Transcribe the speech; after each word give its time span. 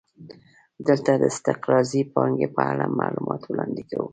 دلته 0.87 1.11
د 1.21 1.23
استقراضي 1.31 2.01
پانګې 2.13 2.47
په 2.55 2.61
اړه 2.71 2.85
معلومات 2.99 3.41
وړاندې 3.45 3.81
کوو 3.89 4.07